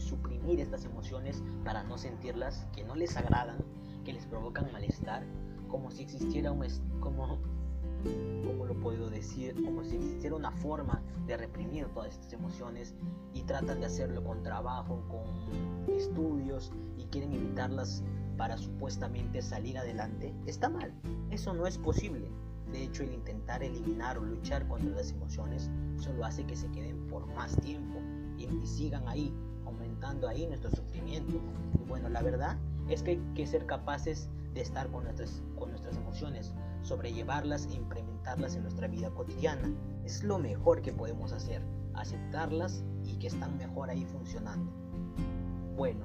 suprimir 0.00 0.60
estas 0.60 0.84
emociones 0.84 1.42
para 1.64 1.82
no 1.82 1.98
sentirlas, 1.98 2.66
que 2.74 2.84
no 2.84 2.94
les 2.94 3.16
agradan, 3.16 3.58
que 4.04 4.12
les 4.12 4.26
provocan 4.26 4.70
malestar, 4.72 5.24
como 5.68 5.90
si 5.90 6.02
existiera 6.02 6.52
un, 6.52 6.64
como 7.00 7.38
¿cómo 8.46 8.66
lo 8.66 8.74
puedo 8.80 9.10
decir? 9.10 9.54
Como 9.64 9.82
si 9.84 9.96
existiera 9.96 10.36
una 10.36 10.52
forma 10.52 11.02
de 11.26 11.36
reprimir 11.36 11.86
todas 11.88 12.12
estas 12.12 12.32
emociones 12.32 12.94
y 13.34 13.42
tratan 13.42 13.80
de 13.80 13.86
hacerlo 13.86 14.22
con 14.22 14.42
trabajo, 14.42 15.02
con 15.08 15.92
estudios 15.92 16.72
y 16.96 17.04
quieren 17.04 17.32
evitarlas 17.32 18.04
para 18.36 18.58
supuestamente 18.58 19.42
salir 19.42 19.78
adelante, 19.78 20.34
está 20.46 20.68
mal. 20.68 20.92
Eso 21.30 21.54
no 21.54 21.66
es 21.66 21.78
posible. 21.78 22.30
De 22.76 22.82
hecho, 22.82 23.04
el 23.04 23.14
intentar 23.14 23.62
eliminar 23.62 24.18
o 24.18 24.20
luchar 24.22 24.68
contra 24.68 24.90
las 24.90 25.10
emociones 25.10 25.70
solo 25.96 26.26
hace 26.26 26.44
que 26.44 26.54
se 26.54 26.70
queden 26.72 27.06
por 27.06 27.26
más 27.28 27.56
tiempo 27.62 27.98
y, 28.36 28.66
sigan 28.66 29.08
ahí, 29.08 29.34
aumentando 29.64 30.28
ahí 30.28 30.46
nuestro 30.46 30.70
sufrimiento. 30.70 31.40
Y 31.80 31.88
bueno, 31.88 32.10
la 32.10 32.20
verdad 32.20 32.58
es 32.90 33.02
que 33.02 33.12
hay 33.12 33.22
que 33.34 33.46
ser 33.46 33.64
capaces 33.64 34.28
de 34.52 34.60
estar 34.60 34.90
con 34.90 35.04
nuestras, 35.04 35.42
con 35.58 35.70
nuestras 35.70 35.96
emociones, 35.96 36.52
sobrellevarlas 36.82 37.66
e 37.68 37.76
implementarlas 37.76 38.56
en 38.56 38.64
nuestra 38.64 38.88
vida 38.88 39.08
cotidiana. 39.08 39.72
Es 40.04 40.22
lo 40.22 40.38
mejor 40.38 40.82
que 40.82 40.92
podemos 40.92 41.32
hacer, 41.32 41.62
aceptarlas 41.94 42.84
y 43.06 43.16
que 43.16 43.28
están 43.28 43.56
mejor 43.56 43.88
ahí 43.88 44.04
funcionando. 44.04 44.70
Bueno, 45.78 46.04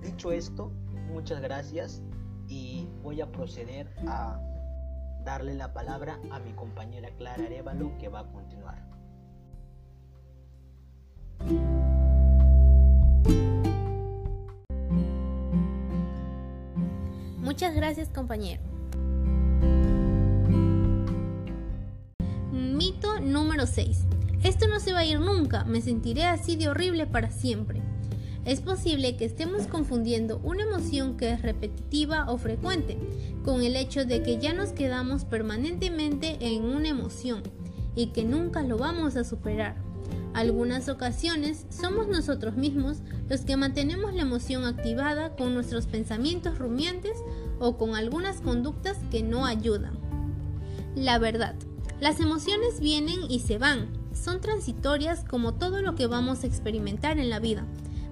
dicho 0.00 0.32
esto, 0.32 0.72
muchas 1.12 1.42
gracias 1.42 2.00
y 2.48 2.88
voy 3.02 3.20
a 3.20 3.30
proceder 3.30 3.92
a 4.06 4.40
darle 5.24 5.54
la 5.54 5.72
palabra 5.72 6.18
a 6.30 6.38
mi 6.38 6.52
compañera 6.52 7.10
Clara 7.16 7.44
Arevalo 7.44 7.96
que 7.98 8.08
va 8.08 8.20
a 8.20 8.32
continuar. 8.32 8.90
Muchas 17.38 17.74
gracias 17.74 18.08
compañero. 18.10 18.62
Mito 22.52 23.20
número 23.20 23.66
6. 23.66 24.06
Esto 24.42 24.68
no 24.68 24.80
se 24.80 24.92
va 24.92 25.00
a 25.00 25.04
ir 25.04 25.20
nunca, 25.20 25.64
me 25.64 25.82
sentiré 25.82 26.24
así 26.24 26.56
de 26.56 26.68
horrible 26.68 27.06
para 27.06 27.30
siempre. 27.30 27.82
Es 28.44 28.60
posible 28.62 29.16
que 29.16 29.26
estemos 29.26 29.66
confundiendo 29.66 30.38
una 30.42 30.62
emoción 30.62 31.16
que 31.16 31.30
es 31.30 31.42
repetitiva 31.42 32.24
o 32.30 32.38
frecuente 32.38 32.96
con 33.44 33.62
el 33.62 33.76
hecho 33.76 34.06
de 34.06 34.22
que 34.22 34.38
ya 34.38 34.54
nos 34.54 34.70
quedamos 34.70 35.24
permanentemente 35.24 36.38
en 36.40 36.64
una 36.64 36.88
emoción 36.88 37.42
y 37.94 38.08
que 38.08 38.24
nunca 38.24 38.62
lo 38.62 38.78
vamos 38.78 39.16
a 39.16 39.24
superar. 39.24 39.76
Algunas 40.32 40.88
ocasiones 40.88 41.66
somos 41.70 42.08
nosotros 42.08 42.56
mismos 42.56 42.98
los 43.28 43.40
que 43.42 43.56
mantenemos 43.56 44.14
la 44.14 44.22
emoción 44.22 44.64
activada 44.64 45.36
con 45.36 45.54
nuestros 45.54 45.86
pensamientos 45.86 46.58
rumiantes 46.58 47.18
o 47.58 47.76
con 47.76 47.94
algunas 47.94 48.40
conductas 48.40 48.96
que 49.10 49.22
no 49.22 49.44
ayudan. 49.44 49.98
La 50.94 51.18
verdad, 51.18 51.56
las 52.00 52.20
emociones 52.20 52.80
vienen 52.80 53.18
y 53.28 53.40
se 53.40 53.58
van, 53.58 53.88
son 54.14 54.40
transitorias 54.40 55.24
como 55.24 55.54
todo 55.54 55.82
lo 55.82 55.94
que 55.94 56.06
vamos 56.06 56.42
a 56.42 56.46
experimentar 56.46 57.18
en 57.18 57.28
la 57.28 57.38
vida. 57.40 57.66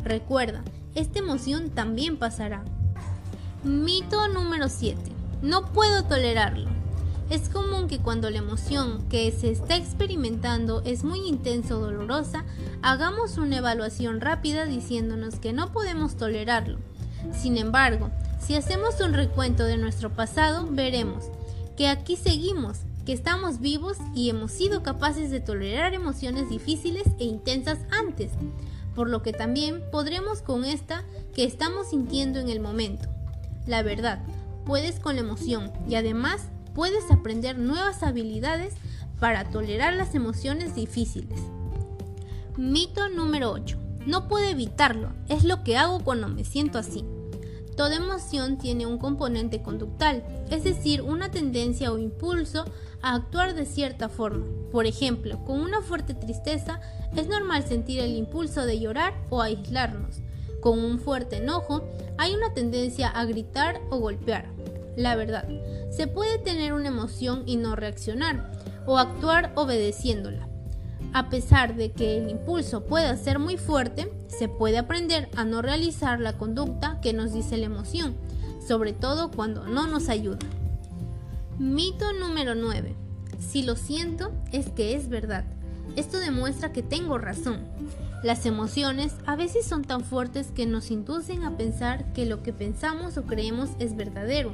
Recuerda, 0.09 0.62
esta 0.95 1.19
emoción 1.19 1.69
también 1.69 2.17
pasará. 2.17 2.65
Mito 3.62 4.27
número 4.29 4.71
7. 4.71 4.99
No 5.43 5.67
puedo 5.67 6.05
tolerarlo. 6.05 6.67
Es 7.29 7.50
común 7.50 7.88
que 7.88 7.99
cuando 7.99 8.31
la 8.31 8.38
emoción 8.38 9.07
que 9.11 9.31
se 9.33 9.50
está 9.50 9.77
experimentando 9.77 10.81
es 10.87 11.05
muy 11.05 11.29
intensa 11.29 11.77
o 11.77 11.81
dolorosa, 11.81 12.47
hagamos 12.81 13.37
una 13.37 13.59
evaluación 13.59 14.23
rápida 14.23 14.65
diciéndonos 14.65 15.35
que 15.41 15.53
no 15.53 15.73
podemos 15.73 16.17
tolerarlo. 16.17 16.79
Sin 17.38 17.59
embargo, 17.59 18.11
si 18.41 18.55
hacemos 18.55 18.99
un 19.03 19.12
recuento 19.12 19.65
de 19.65 19.77
nuestro 19.77 20.09
pasado, 20.09 20.67
veremos 20.71 21.27
que 21.77 21.88
aquí 21.88 22.17
seguimos 22.17 22.79
que 23.05 23.12
estamos 23.12 23.61
vivos 23.61 23.99
y 24.15 24.29
hemos 24.31 24.53
sido 24.53 24.83
capaces 24.83 25.31
de 25.31 25.41
tolerar 25.41 25.93
emociones 25.93 26.49
difíciles 26.49 27.05
e 27.19 27.25
intensas 27.25 27.79
antes, 27.91 28.33
por 28.99 29.09
lo 29.09 29.23
que 29.23 29.33
también 29.33 29.81
podremos 29.93 30.43
con 30.43 30.64
esta 30.64 31.05
que 31.33 31.45
estamos 31.45 31.90
sintiendo 31.90 32.40
en 32.40 32.49
el 32.49 32.59
momento. 32.59 33.09
La 33.64 33.85
verdad, 33.85 34.19
puedes 34.67 34.99
con 34.99 35.14
la 35.14 35.21
emoción 35.21 35.71
y 35.88 35.95
además 35.95 36.49
puedes 36.75 37.09
aprender 37.12 37.61
nuevas 37.61 38.02
habilidades 38.02 38.75
para 39.21 39.50
tolerar 39.50 39.95
las 39.95 40.17
emociones 40.17 40.75
difíciles. 40.75 41.38
Mito 42.57 43.09
número 43.09 43.52
8. 43.52 43.78
No 44.05 44.26
puedo 44.26 44.49
evitarlo, 44.49 45.12
es 45.28 45.45
lo 45.45 45.62
que 45.62 45.76
hago 45.76 46.00
cuando 46.00 46.26
me 46.26 46.43
siento 46.43 46.76
así. 46.76 47.05
Toda 47.78 47.94
emoción 47.94 48.58
tiene 48.58 48.87
un 48.87 48.99
componente 48.99 49.62
conductual, 49.62 50.25
es 50.50 50.64
decir, 50.64 51.00
una 51.00 51.30
tendencia 51.30 51.92
o 51.92 51.99
impulso 51.99 52.64
a 53.02 53.14
actuar 53.14 53.54
de 53.54 53.66
cierta 53.66 54.08
forma. 54.08 54.47
Por 54.73 54.87
ejemplo, 54.87 55.44
con 55.44 55.61
una 55.61 55.80
fuerte 55.80 56.12
tristeza 56.12 56.80
es 57.14 57.28
normal 57.28 57.64
sentir 57.64 58.00
el 58.00 58.16
impulso 58.16 58.66
de 58.66 58.80
llorar 58.80 59.14
o 59.30 59.42
aislarnos. 59.42 60.16
Con 60.61 60.80
un 60.80 60.99
fuerte 60.99 61.37
enojo 61.37 61.85
hay 62.18 62.35
una 62.35 62.52
tendencia 62.52 63.11
a 63.11 63.25
gritar 63.26 63.80
o 63.90 63.99
golpear. 63.99 64.47
La 64.97 65.14
verdad, 65.14 65.49
se 65.92 66.08
puede 66.08 66.38
tener 66.38 66.73
una 66.73 66.88
emoción 66.88 67.44
y 67.47 67.58
no 67.58 67.76
reaccionar 67.76 68.50
o 68.87 68.99
actuar 68.99 69.52
obedeciéndola. 69.54 70.48
A 71.12 71.31
pesar 71.31 71.75
de 71.75 71.93
que 71.93 72.19
el 72.19 72.29
impulso 72.29 72.85
pueda 72.85 73.17
ser 73.17 73.38
muy 73.38 73.57
fuerte, 73.57 74.12
se 74.29 74.49
puede 74.49 74.79
aprender 74.79 75.29
a 75.37 75.45
no 75.45 75.62
realizar 75.62 76.21
la 76.21 76.37
conducta 76.37 77.00
que 77.00 77.12
nos 77.12 77.33
dice 77.33 77.57
la 77.57 77.67
emoción, 77.67 78.17
sobre 78.67 78.93
todo 78.93 79.31
cuando 79.31 79.67
no 79.67 79.87
nos 79.87 80.09
ayuda. 80.09 80.38
Mito 81.59 82.12
número 82.12 82.55
9. 82.55 82.95
Si 83.38 83.62
lo 83.62 83.75
siento, 83.77 84.33
es 84.53 84.69
que 84.71 84.95
es 84.95 85.09
verdad. 85.09 85.45
Esto 85.97 86.19
demuestra 86.19 86.73
que 86.73 86.83
tengo 86.83 87.19
razón. 87.19 87.61
Las 88.23 88.47
emociones 88.47 89.15
a 89.27 89.37
veces 89.37 89.65
son 89.65 89.83
tan 89.83 90.05
fuertes 90.05 90.53
que 90.53 90.67
nos 90.67 90.91
inducen 90.91 91.45
a 91.45 91.57
pensar 91.57 92.12
que 92.12 92.27
lo 92.27 92.43
que 92.43 92.53
pensamos 92.53 93.17
o 93.17 93.25
creemos 93.25 93.71
es 93.79 93.97
verdadero. 93.97 94.53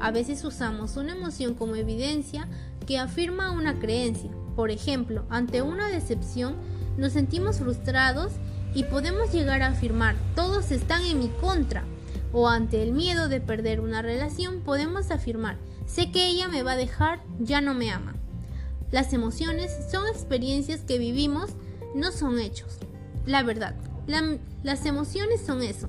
A 0.00 0.10
veces 0.10 0.44
usamos 0.44 0.96
una 0.96 1.12
emoción 1.12 1.54
como 1.54 1.76
evidencia 1.76 2.46
que 2.86 2.98
afirma 2.98 3.50
una 3.50 3.78
creencia. 3.78 4.30
Por 4.56 4.70
ejemplo, 4.70 5.24
ante 5.30 5.62
una 5.62 5.88
decepción 5.88 6.54
nos 6.96 7.12
sentimos 7.12 7.58
frustrados 7.58 8.32
y 8.74 8.84
podemos 8.84 9.32
llegar 9.32 9.62
a 9.62 9.68
afirmar 9.68 10.16
todos 10.34 10.70
están 10.70 11.04
en 11.04 11.18
mi 11.18 11.28
contra. 11.28 11.84
O 12.32 12.48
ante 12.48 12.82
el 12.82 12.92
miedo 12.92 13.28
de 13.28 13.40
perder 13.40 13.80
una 13.80 14.02
relación 14.02 14.60
podemos 14.60 15.10
afirmar 15.10 15.56
sé 15.90 16.10
que 16.12 16.28
ella 16.28 16.48
me 16.48 16.62
va 16.62 16.72
a 16.72 16.76
dejar, 16.76 17.20
ya 17.40 17.60
no 17.60 17.74
me 17.74 17.90
ama. 17.90 18.14
Las 18.92 19.12
emociones 19.12 19.72
son 19.90 20.06
experiencias 20.08 20.82
que 20.82 20.98
vivimos, 20.98 21.50
no 21.94 22.12
son 22.12 22.38
hechos. 22.38 22.78
La 23.26 23.42
verdad, 23.42 23.74
las 24.62 24.86
emociones 24.86 25.40
son 25.44 25.62
eso, 25.62 25.88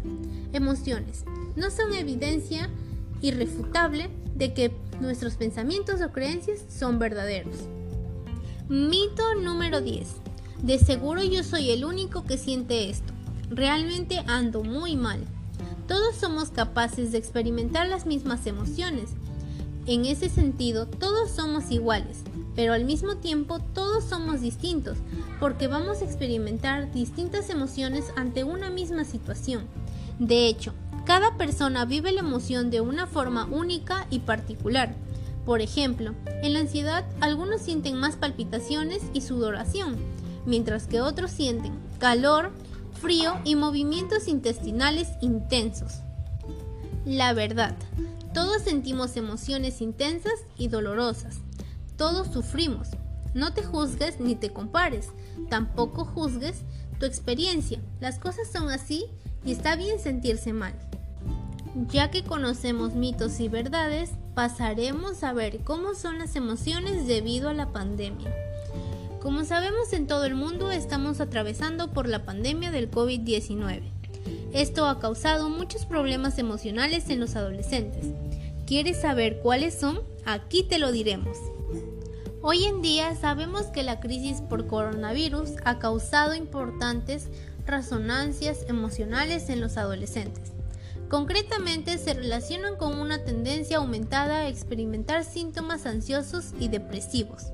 emociones. 0.54 1.24
No 1.56 1.70
son 1.70 1.94
evidencia 1.94 2.70
irrefutable 3.22 4.10
de 4.36 4.54
que 4.54 4.72
nuestros 5.00 5.36
pensamientos 5.36 6.02
o 6.02 6.12
creencias 6.12 6.60
son 6.70 6.98
verdaderos. 7.00 7.56
Mito 8.72 9.36
número 9.36 9.82
10. 9.82 10.08
De 10.64 10.80
seguro 10.80 11.22
yo 11.22 11.44
soy 11.44 11.72
el 11.72 11.84
único 11.84 12.24
que 12.24 12.38
siente 12.38 12.90
esto. 12.90 13.12
Realmente 13.50 14.24
ando 14.28 14.64
muy 14.64 14.96
mal. 14.96 15.26
Todos 15.90 16.16
somos 16.16 16.52
capaces 16.52 17.12
de 17.12 17.18
experimentar 17.18 17.90
las 17.90 18.06
mismas 18.06 18.48
emociones. 18.48 19.10
En 19.88 20.06
ese 20.06 20.30
sentido, 20.30 20.86
todos 20.88 21.32
somos 21.32 21.70
iguales, 21.70 22.20
pero 22.56 22.72
al 22.72 22.86
mismo 22.86 23.18
tiempo 23.18 23.60
todos 23.60 24.06
somos 24.06 24.40
distintos, 24.40 25.00
porque 25.42 25.68
vamos 25.68 26.02
a 26.02 26.06
experimentar 26.06 26.94
distintas 26.94 27.50
emociones 27.50 28.06
ante 28.16 28.46
una 28.46 28.70
misma 28.70 29.04
situación. 29.04 29.66
De 30.18 30.48
hecho, 30.48 30.74
cada 31.06 31.36
persona 31.36 31.84
vive 31.84 32.14
la 32.14 32.22
emoción 32.22 32.70
de 32.70 32.80
una 32.80 33.06
forma 33.06 33.48
única 33.48 34.08
y 34.10 34.20
particular. 34.20 34.96
Por 35.46 35.62
ejemplo, 35.62 36.14
en 36.44 36.54
la 36.54 36.60
ansiedad 36.60 37.06
algunos 37.20 37.62
sienten 37.62 37.96
más 37.96 38.16
palpitaciones 38.16 39.02
y 39.14 39.22
sudoración, 39.22 39.98
mientras 40.46 40.88
que 40.88 41.02
otros 41.02 41.32
sienten 41.32 41.74
calor, 42.00 42.52
frío 43.02 43.34
y 43.44 43.56
movimientos 43.56 44.28
intestinales 44.28 45.10
intensos. 45.22 45.94
La 47.06 47.34
verdad, 47.34 47.76
todos 48.34 48.62
sentimos 48.62 49.18
emociones 49.18 49.82
intensas 49.82 50.46
y 50.58 50.68
dolorosas. 50.68 51.38
Todos 51.98 52.28
sufrimos. 52.28 52.90
No 53.34 53.54
te 53.54 53.64
juzgues 53.64 54.20
ni 54.20 54.36
te 54.36 54.52
compares. 54.52 55.10
Tampoco 55.50 56.06
juzgues 56.06 56.62
tu 57.00 57.06
experiencia. 57.06 57.80
Las 58.00 58.20
cosas 58.20 58.52
son 58.52 58.70
así 58.70 59.06
y 59.44 59.52
está 59.52 59.76
bien 59.76 60.00
sentirse 60.00 60.54
mal. 60.54 60.74
Ya 61.90 62.12
que 62.12 62.24
conocemos 62.24 62.94
mitos 62.94 63.40
y 63.40 63.50
verdades, 63.50 64.12
pasaremos 64.34 65.24
a 65.24 65.34
ver 65.34 65.60
cómo 65.60 65.94
son 65.94 66.20
las 66.20 66.36
emociones 66.36 67.08
debido 67.08 67.50
a 67.50 67.54
la 67.54 67.72
pandemia. 67.72 68.34
Como 69.22 69.46
sabemos 69.46 69.94
en 69.94 70.08
todo 70.08 70.26
el 70.26 70.36
mundo 70.36 70.72
estamos 70.72 71.20
atravesando 71.20 71.92
por 71.92 72.08
la 72.08 72.26
pandemia 72.26 72.72
del 72.72 72.90
COVID-19. 72.90 73.82
Esto 74.54 74.88
ha 74.88 75.00
causado 75.00 75.50
muchos 75.50 75.86
problemas 75.86 76.40
emocionales 76.40 77.10
en 77.10 77.20
los 77.20 77.36
adolescentes. 77.36 78.08
¿Quieres 78.66 79.02
saber 79.02 79.40
cuáles 79.42 79.80
son? 79.80 80.00
Aquí 80.26 80.64
te 80.64 80.80
lo 80.80 80.92
diremos. 80.92 81.38
Hoy 82.42 82.66
en 82.66 82.82
día 82.82 83.16
sabemos 83.16 83.68
que 83.68 83.84
la 83.84 84.00
crisis 84.00 84.42
por 84.42 84.66
coronavirus 84.66 85.52
ha 85.64 85.78
causado 85.78 86.34
importantes 86.34 87.28
resonancias 87.68 88.66
emocionales 88.68 89.50
en 89.50 89.62
los 89.62 89.78
adolescentes. 89.78 90.51
Concretamente 91.12 91.98
se 91.98 92.14
relacionan 92.14 92.78
con 92.78 92.98
una 92.98 93.26
tendencia 93.26 93.80
aumentada 93.80 94.38
a 94.38 94.48
experimentar 94.48 95.26
síntomas 95.26 95.86
ansiosos 95.86 96.54
y 96.58 96.70
depresivos. 96.70 97.48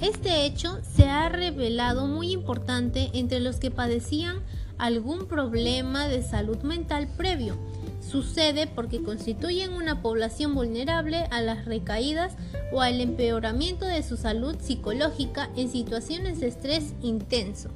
Este 0.00 0.46
hecho 0.46 0.80
se 0.96 1.04
ha 1.04 1.28
revelado 1.28 2.06
muy 2.06 2.32
importante 2.32 3.10
entre 3.12 3.40
los 3.40 3.56
que 3.56 3.70
padecían 3.70 4.40
algún 4.78 5.28
problema 5.28 6.08
de 6.08 6.22
salud 6.22 6.62
mental 6.62 7.08
previo. 7.14 7.58
Sucede 8.00 8.66
porque 8.66 9.02
constituyen 9.02 9.74
una 9.74 10.00
población 10.00 10.54
vulnerable 10.54 11.26
a 11.30 11.42
las 11.42 11.66
recaídas 11.66 12.38
o 12.72 12.80
al 12.80 13.02
empeoramiento 13.02 13.84
de 13.84 14.02
su 14.02 14.16
salud 14.16 14.56
psicológica 14.58 15.50
en 15.56 15.70
situaciones 15.70 16.40
de 16.40 16.48
estrés 16.48 16.94
intenso. 17.02 17.68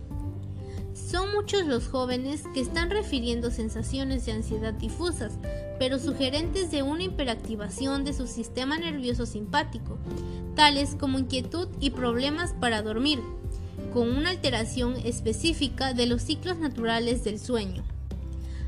Son 1.08 1.30
muchos 1.30 1.64
los 1.66 1.86
jóvenes 1.86 2.42
que 2.52 2.60
están 2.60 2.90
refiriendo 2.90 3.52
sensaciones 3.52 4.26
de 4.26 4.32
ansiedad 4.32 4.74
difusas, 4.74 5.34
pero 5.78 6.00
sugerentes 6.00 6.72
de 6.72 6.82
una 6.82 7.04
hiperactivación 7.04 8.04
de 8.04 8.12
su 8.12 8.26
sistema 8.26 8.76
nervioso 8.76 9.24
simpático, 9.24 9.98
tales 10.56 10.96
como 10.96 11.20
inquietud 11.20 11.68
y 11.78 11.90
problemas 11.90 12.54
para 12.54 12.82
dormir, 12.82 13.20
con 13.92 14.10
una 14.10 14.30
alteración 14.30 14.96
específica 15.04 15.94
de 15.94 16.06
los 16.06 16.22
ciclos 16.22 16.58
naturales 16.58 17.22
del 17.22 17.38
sueño. 17.38 17.84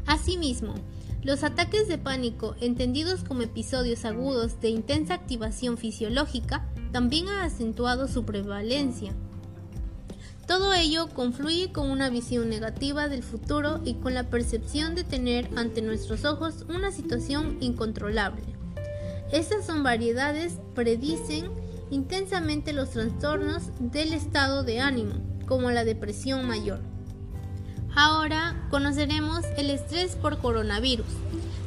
Asimismo, 0.07 0.75
los 1.25 1.42
ataques 1.42 1.89
de 1.89 1.99
pánico, 1.99 2.54
entendidos 2.60 3.25
como 3.25 3.43
episodios 3.43 4.04
agudos 4.04 4.60
de 4.60 4.69
intensa 4.69 5.15
activación 5.15 5.76
fisiológica, 5.76 6.69
también 6.93 7.28
han 7.28 7.45
acentuado 7.45 8.06
su 8.06 8.25
prevalencia. 8.25 9.13
Todo 10.49 10.73
ello 10.73 11.11
confluye 11.11 11.73
con 11.73 11.91
una 11.91 12.08
visión 12.08 12.49
negativa 12.49 13.06
del 13.06 13.23
futuro 13.23 13.82
y 13.84 13.97
con 13.97 14.15
la 14.15 14.30
percepción 14.30 14.95
de 14.95 15.04
tener 15.04 15.50
ante 15.56 15.82
nuestros 15.82 16.25
ojos 16.25 16.65
una 16.71 16.91
situación 16.91 17.58
incontrolable. 17.61 18.43
Estas 19.30 19.67
son 19.67 19.82
variedades 19.82 20.54
predicen 20.75 21.50
intensamente 21.91 22.73
los 22.73 22.93
trastornos 22.93 23.65
del 23.78 24.15
estado 24.15 24.65
de 24.65 24.80
ánimo, 24.80 25.17
como 25.47 25.71
la 25.71 25.84
depresión 25.84 26.49
mayor. 26.49 26.80
Ahora 27.95 28.67
conoceremos 28.71 29.45
el 29.58 29.69
estrés 29.69 30.17
por 30.17 30.39
coronavirus. 30.39 31.06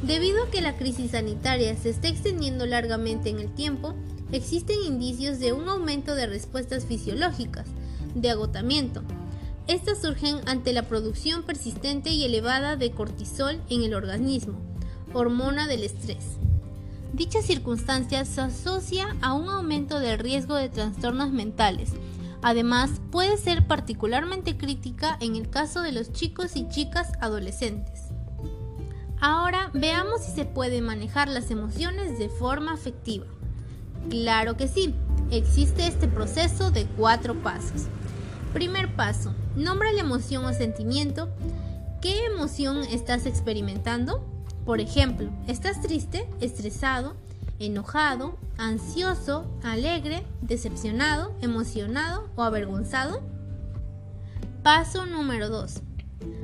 Debido 0.02 0.46
a 0.46 0.50
que 0.50 0.62
la 0.62 0.76
crisis 0.76 1.12
sanitaria 1.12 1.76
se 1.78 1.92
está 1.92 2.08
extendiendo 2.08 2.66
largamente 2.66 3.30
en 3.30 3.42
el 3.42 3.54
tiempo, 3.54 3.94
existen 4.32 4.78
indicios 4.84 5.38
de 5.38 5.54
un 5.54 5.70
aumento 5.70 6.16
de 6.16 6.26
respuestas 6.26 6.86
fisiológicas, 6.86 7.68
de 8.16 8.30
agotamiento. 8.30 9.04
Estas 9.68 10.02
surgen 10.02 10.38
ante 10.48 10.74
la 10.74 10.84
producción 10.84 11.44
persistente 11.44 12.10
y 12.10 12.24
elevada 12.24 12.76
de 12.76 12.92
cortisol 12.92 13.62
en 13.70 13.84
el 13.84 13.94
organismo, 13.94 14.56
hormona 15.14 15.68
del 15.68 15.84
estrés. 15.84 16.38
Dicha 17.14 17.42
circunstancia 17.42 18.24
se 18.26 18.42
asocia 18.42 19.16
a 19.22 19.34
un 19.34 19.50
aumento 19.50 20.00
del 20.00 20.18
riesgo 20.18 20.56
de 20.56 20.70
trastornos 20.70 21.32
mentales. 21.32 21.92
Además, 22.42 22.90
puede 23.12 23.38
ser 23.38 23.68
particularmente 23.68 24.58
crítica 24.58 25.18
en 25.20 25.36
el 25.36 25.50
caso 25.50 25.82
de 25.82 25.92
los 25.92 26.12
chicos 26.12 26.56
y 26.56 26.68
chicas 26.70 27.12
adolescentes. 27.20 28.06
Ahora 29.20 29.70
veamos 29.74 30.22
si 30.22 30.32
se 30.32 30.46
puede 30.46 30.82
manejar 30.82 31.28
las 31.28 31.52
emociones 31.52 32.18
de 32.18 32.30
forma 32.30 32.74
afectiva. 32.74 33.28
Claro 34.10 34.58
que 34.58 34.68
sí, 34.68 34.96
existe 35.30 35.86
este 35.86 36.08
proceso 36.08 36.72
de 36.72 36.86
cuatro 36.86 37.36
pasos. 37.36 37.84
Primer 38.54 38.94
paso, 38.96 39.34
nombra 39.56 39.94
la 39.94 40.02
emoción 40.02 40.44
o 40.44 40.54
sentimiento. 40.54 41.30
¿Qué 42.02 42.26
emoción 42.26 42.84
estás 42.84 43.26
experimentando? 43.26 44.26
Por 44.66 44.82
ejemplo, 44.82 45.30
¿estás 45.48 45.82
triste, 45.82 46.28
estresado, 46.42 47.16
enojado, 47.60 48.38
ansioso, 48.58 49.46
alegre, 49.64 50.24
decepcionado, 50.42 51.34
emocionado 51.42 52.30
o 52.36 52.44
avergonzado? 52.44 53.22
Paso 54.64 55.06
número 55.06 55.48
2. 55.48 55.82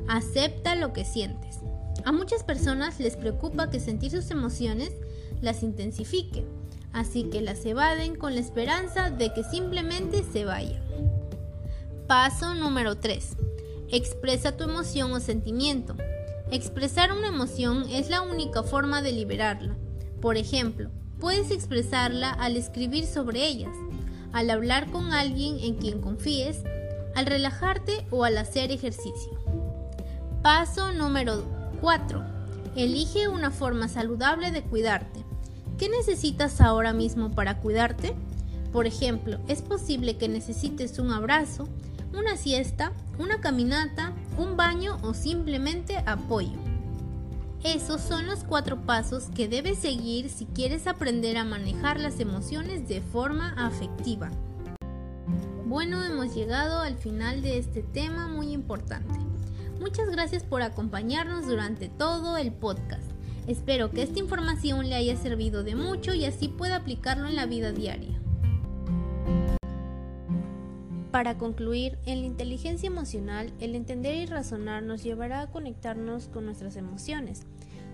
Acepta 0.08 0.76
lo 0.76 0.94
que 0.94 1.04
sientes. 1.04 1.58
A 2.06 2.14
muchas 2.14 2.44
personas 2.44 3.02
les 3.02 3.18
preocupa 3.18 3.70
que 3.70 3.82
sentir 3.82 4.12
sus 4.12 4.32
emociones 4.32 4.94
las 5.42 5.62
intensifique, 5.62 6.46
así 6.94 7.26
que 7.26 7.42
las 7.42 7.66
evaden 7.66 8.16
con 8.16 8.34
la 8.34 8.40
esperanza 8.40 9.10
de 9.10 9.34
que 9.34 9.44
simplemente 9.44 10.24
se 10.24 10.46
vayan. 10.46 10.82
Paso 12.08 12.54
número 12.54 12.96
3. 12.96 13.36
Expresa 13.90 14.56
tu 14.56 14.64
emoción 14.64 15.12
o 15.12 15.20
sentimiento. 15.20 15.98
Expresar 16.52 17.12
una 17.12 17.28
emoción 17.28 17.86
es 17.90 18.10
la 18.10 18.22
única 18.22 18.64
forma 18.64 19.02
de 19.02 19.12
liberarla. 19.12 19.76
Por 20.22 20.38
ejemplo, 20.38 20.90
puedes 21.20 21.52
expresarla 21.52 22.32
al 22.32 22.56
escribir 22.56 23.06
sobre 23.06 23.46
ellas, 23.46 23.76
al 24.32 24.50
hablar 24.52 24.90
con 24.90 25.12
alguien 25.12 25.60
en 25.60 25.76
quien 25.76 26.00
confíes, 26.00 26.64
al 27.14 27.26
relajarte 27.26 28.08
o 28.10 28.24
al 28.24 28.38
hacer 28.38 28.72
ejercicio. 28.72 29.38
Paso 30.42 30.94
número 30.94 31.44
4. 31.82 32.24
Elige 32.78 33.28
una 33.28 33.52
forma 33.52 33.90
saludable 33.90 34.52
de 34.52 34.64
cuidarte. 34.64 35.26
¿Qué 35.78 35.90
necesitas 35.90 36.62
ahora 36.62 36.94
mismo 36.94 37.32
para 37.32 37.60
cuidarte? 37.60 38.16
Por 38.72 38.88
ejemplo, 38.88 39.40
es 39.50 39.62
posible 39.62 40.16
que 40.16 40.30
necesites 40.30 41.00
un 41.00 41.12
abrazo, 41.12 41.68
una 42.18 42.36
siesta, 42.36 42.92
una 43.20 43.40
caminata, 43.40 44.14
un 44.38 44.58
baño 44.58 44.98
o 45.04 45.14
simplemente 45.14 45.98
apoyo. 46.06 46.58
Esos 47.64 48.02
son 48.02 48.28
los 48.28 48.44
cuatro 48.44 48.82
pasos 48.82 49.26
que 49.36 49.48
debes 49.48 49.80
seguir 49.80 50.30
si 50.30 50.46
quieres 50.46 50.88
aprender 50.88 51.38
a 51.38 51.44
manejar 51.44 52.00
las 52.00 52.20
emociones 52.20 52.88
de 52.88 53.02
forma 53.02 53.54
afectiva. 53.58 54.32
Bueno, 55.66 56.04
hemos 56.04 56.34
llegado 56.34 56.82
al 56.82 56.98
final 56.98 57.42
de 57.42 57.58
este 57.58 57.84
tema 57.84 58.28
muy 58.28 58.52
importante. 58.52 59.20
Muchas 59.80 60.10
gracias 60.10 60.44
por 60.44 60.62
acompañarnos 60.62 61.46
durante 61.46 61.90
todo 61.90 62.38
el 62.38 62.52
podcast. 62.52 63.12
Espero 63.48 63.92
que 63.92 64.04
esta 64.04 64.20
información 64.20 64.90
le 64.90 64.96
haya 64.96 65.16
servido 65.18 65.64
de 65.64 65.76
mucho 65.76 66.14
y 66.14 66.26
así 66.26 66.48
pueda 66.48 66.78
aplicarlo 66.78 67.28
en 67.28 67.36
la 67.36 67.46
vida 67.46 67.72
diaria. 67.72 68.20
Para 71.18 71.40
concluir, 71.40 71.98
en 72.06 72.22
la 72.22 72.28
inteligencia 72.28 72.86
emocional, 72.86 73.52
el 73.60 73.74
entender 73.74 74.14
y 74.18 74.28
razonar 74.28 74.84
nos 74.84 75.02
llevará 75.02 75.42
a 75.42 75.50
conectarnos 75.50 76.28
con 76.28 76.46
nuestras 76.46 76.76
emociones, 76.76 77.42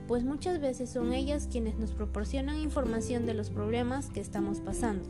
pues 0.09 0.25
muchas 0.25 0.59
veces 0.59 0.89
son 0.89 1.13
ellas 1.13 1.47
quienes 1.49 1.77
nos 1.77 1.93
proporcionan 1.93 2.59
información 2.59 3.25
de 3.25 3.33
los 3.33 3.49
problemas 3.49 4.09
que 4.09 4.19
estamos 4.19 4.59
pasando. 4.59 5.07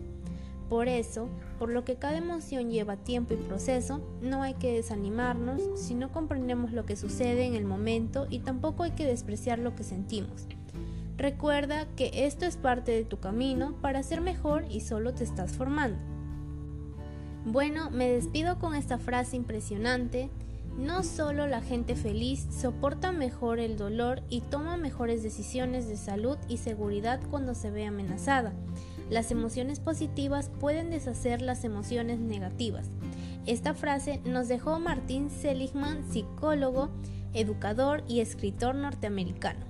Por 0.69 0.89
eso, 0.89 1.28
por 1.58 1.71
lo 1.71 1.86
que 1.86 1.95
cada 1.95 2.17
emoción 2.17 2.69
lleva 2.69 2.97
tiempo 2.97 3.34
y 3.34 3.38
proceso, 3.38 3.99
no 4.21 4.43
hay 4.43 4.54
que 4.54 4.73
desanimarnos 4.73 5.63
si 5.73 5.95
no 5.95 6.12
comprendemos 6.12 6.71
lo 6.71 6.86
que 6.86 6.95
sucede 6.95 7.47
en 7.47 7.56
el 7.56 7.65
momento 7.65 8.28
y 8.30 8.41
tampoco 8.41 8.84
hay 8.84 8.91
que 8.91 9.08
despreciar 9.08 9.58
lo 9.58 9.76
que 9.76 9.84
sentimos. 9.84 10.45
Recuerda 11.17 11.88
que 11.95 12.12
esto 12.28 12.45
es 12.45 12.58
parte 12.58 12.91
de 12.91 13.06
tu 13.06 13.17
camino 13.17 13.73
para 13.82 14.04
ser 14.04 14.21
mejor 14.21 14.65
y 14.69 14.82
solo 14.82 15.15
te 15.15 15.23
estás 15.23 15.54
formando. 15.54 16.12
Bueno, 17.45 17.89
me 17.91 18.10
despido 18.10 18.58
con 18.58 18.73
esta 18.73 18.97
frase 18.97 19.36
impresionante. 19.36 20.29
No 20.77 21.03
solo 21.03 21.45
la 21.45 21.62
gente 21.62 21.95
feliz 21.95 22.47
soporta 22.49 23.12
mejor 23.12 23.60
el 23.60 23.77
dolor 23.77 24.23
y 24.29 24.41
toma 24.41 24.77
mejores 24.77 25.21
decisiones 25.21 25.88
de 25.88 25.97
salud 25.97 26.38
y 26.47 26.58
seguridad 26.58 27.19
cuando 27.29 27.53
se 27.53 27.69
ve 27.69 27.86
amenazada. 27.86 28.53
Las 29.10 29.29
emociones 29.29 29.79
positivas 29.82 30.49
pueden 30.60 30.89
deshacer 30.89 31.41
las 31.41 31.65
emociones 31.65 32.19
negativas. 32.19 32.89
Esta 33.45 33.73
frase 33.73 34.21
nos 34.23 34.47
dejó 34.47 34.79
Martín 34.79 35.29
Seligman, 35.29 36.10
psicólogo, 36.10 36.89
educador 37.34 38.03
y 38.08 38.21
escritor 38.21 38.73
norteamericano. 38.73 39.65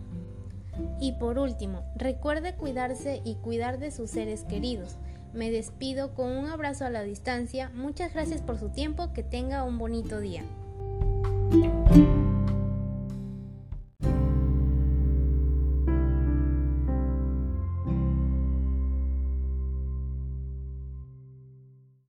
Y 1.02 1.14
por 1.14 1.40
último, 1.40 1.84
recuerde 1.96 2.56
cuidarse 2.56 3.22
y 3.26 3.36
cuidar 3.36 3.80
de 3.80 3.92
sus 3.92 4.12
seres 4.12 4.44
queridos. 4.44 4.98
Me 5.34 5.52
despido 5.52 6.14
con 6.14 6.32
un 6.32 6.46
abrazo 6.46 6.86
a 6.86 6.90
la 6.90 7.04
distancia. 7.04 7.72
Muchas 7.74 8.14
gracias 8.14 8.42
por 8.42 8.60
su 8.60 8.70
tiempo. 8.70 9.14
Que 9.14 9.24
tenga 9.24 9.64
un 9.64 9.78
bonito 9.78 10.20
día. 10.20 10.44